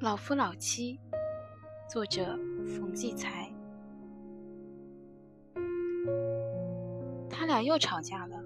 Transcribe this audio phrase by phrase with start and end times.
[0.00, 1.00] 老夫老妻，
[1.88, 3.50] 作者冯骥才。
[7.30, 8.42] 他俩又吵架了。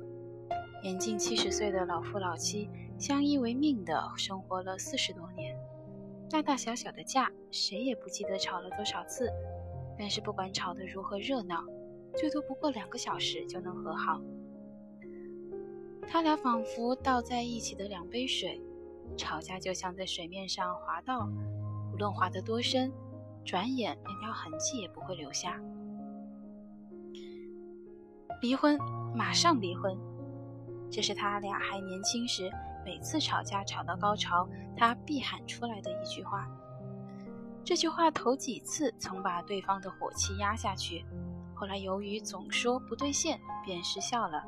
[0.83, 5.57] 年近七十岁的老夫老妻相依为命的生活了四十多年，
[6.31, 9.29] 大大小小的架，谁也不记得吵了多少次。
[9.99, 11.65] 但是不管吵得如何热闹，
[12.17, 14.21] 最多不过两个小时就能和好。
[16.07, 18.63] 他俩仿佛倒在一起的两杯水。
[19.17, 21.29] 吵架就像在水面上滑道，
[21.93, 22.93] 无论滑得多深，
[23.45, 25.61] 转眼连条痕迹也不会留下。
[28.41, 28.79] 离婚，
[29.15, 29.99] 马上离婚，
[30.91, 32.51] 这是他俩还年轻时
[32.85, 36.49] 每次吵架吵到高潮，他必喊出来的一句话。
[37.65, 41.05] 这句话头几次曾把对方的火气压下去，
[41.55, 44.43] 后来由于总说不兑现，便失效了。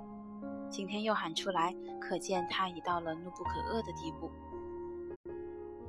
[0.71, 4.31] 今天又喊出来，可见他已到了怒不可遏的地步。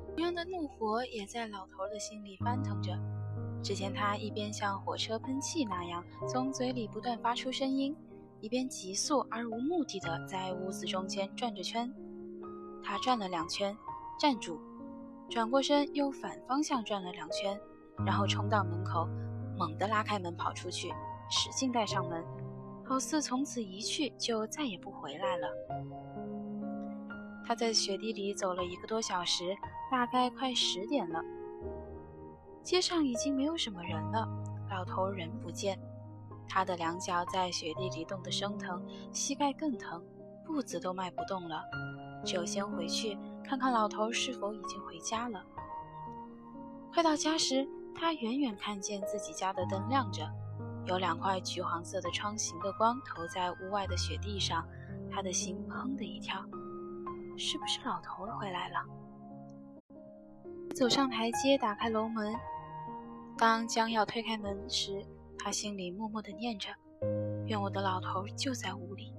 [0.09, 2.97] 同样的怒火也在老头的心里翻腾着。
[3.63, 7.95] 只见他一边像火车喷气那样从嘴里不断发出声音，
[8.39, 11.93] 一边急速而无目的的在屋子中间转着圈。
[12.83, 13.77] 他转了两圈，
[14.19, 14.59] 站住，
[15.29, 17.55] 转过身又反方向转了两圈，
[18.03, 19.07] 然后冲到门口，
[19.55, 20.91] 猛地拉开门跑出去，
[21.29, 22.25] 使劲带上门，
[22.91, 25.47] 好似从此一去就再也不回来了。
[27.47, 29.55] 他在雪地里走了一个多小时，
[29.89, 31.23] 大概快十点了。
[32.61, 34.27] 街上已经没有什么人了，
[34.69, 35.79] 老头人不见。
[36.49, 40.03] 他的两脚在雪地里冻得生疼，膝盖更疼，
[40.45, 41.63] 步子都迈不动了。
[42.25, 45.41] 只有先回去看看老头是否已经回家了。
[46.93, 50.29] 快到家时，他远远看见自己家的灯亮着，
[50.85, 54.67] 有两块橘黄色的窗形的光投在屋外的雪地上，
[55.09, 56.43] 他的心砰的一跳。
[57.37, 58.85] 是不是老头回来了？
[60.75, 62.35] 走上台阶，打开楼门。
[63.37, 65.05] 当将要推开门时，
[65.37, 66.69] 他心里默默地念着
[67.47, 69.13] ：“愿我的老头就在屋里。”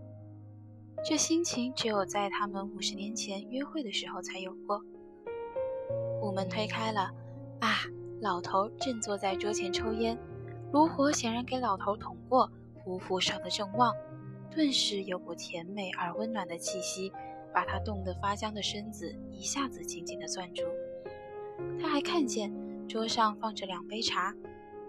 [1.04, 4.80] 这心情只有在他们五十年前约会的时候才有过。
[6.20, 7.10] 屋门推开了，
[7.60, 7.82] 啊，
[8.20, 10.16] 老头正坐在桌前抽烟，
[10.72, 12.50] 炉火显然给老头捅过，
[12.82, 13.94] 呼呼烧得正旺，
[14.50, 17.12] 顿时有股甜美而温暖的气息。
[17.54, 20.62] 把他冻得发僵的身子一下子紧紧地攥住。
[21.78, 22.50] 他还看见
[22.88, 24.34] 桌上放着两杯茶，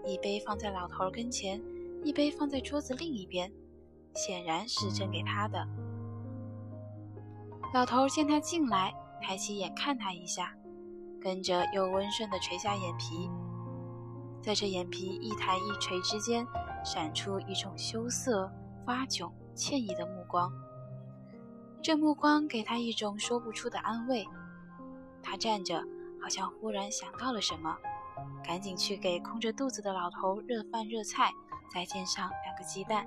[0.02, 1.60] 一杯放在老头跟前，
[2.02, 3.52] 一杯放在桌子另一边，
[4.14, 5.62] 显然是斟给他的。
[7.74, 10.56] 老头见他进来，抬起眼看他一下，
[11.20, 13.28] 跟着又温顺地垂下眼皮，
[14.44, 16.46] 在这眼皮一抬一垂之间，
[16.84, 18.52] 闪出一种羞涩、
[18.84, 20.52] 发窘、歉意的目光。
[21.82, 24.22] 这目光给他一种说不出的安慰。
[25.22, 25.82] 他站着，
[26.20, 27.74] 好像忽然想到了什么，
[28.46, 31.32] 赶紧去给空着肚子的老头热饭热菜，
[31.72, 33.06] 再煎上两个鸡蛋。